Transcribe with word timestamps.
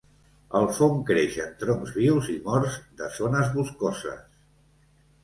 El 0.59 0.63
fong 0.77 1.01
creix 1.09 1.35
en 1.43 1.51
troncs 1.63 1.91
vius 1.97 2.29
i 2.37 2.37
morts 2.47 2.79
de 3.03 3.11
zones 3.19 3.53
boscoses. 3.59 4.25